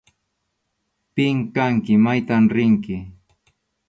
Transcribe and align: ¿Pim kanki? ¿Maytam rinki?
¿Pim 1.15 1.37
kanki? 1.55 1.93
¿Maytam 2.05 2.43
rinki? 2.55 2.95